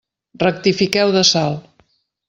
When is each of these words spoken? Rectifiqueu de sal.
Rectifiqueu 0.45 1.07
de 1.19 1.23
sal. 1.35 1.53